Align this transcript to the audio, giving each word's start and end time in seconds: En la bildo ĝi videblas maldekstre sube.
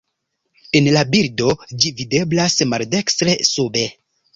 En 0.79 0.89
la 0.95 1.03
bildo 1.11 1.53
ĝi 1.75 1.95
videblas 2.01 2.59
maldekstre 2.75 3.41
sube. 3.57 3.91